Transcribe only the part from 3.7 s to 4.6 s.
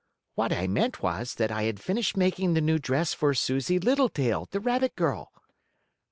Littletail, the